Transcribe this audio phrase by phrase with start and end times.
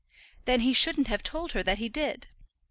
[0.45, 2.25] "Then he shouldn't have told her that he did."